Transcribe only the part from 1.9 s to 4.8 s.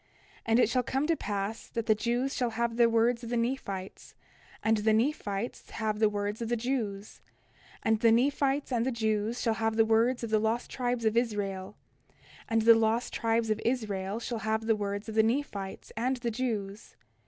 Jews shall have the words of the Nephites, and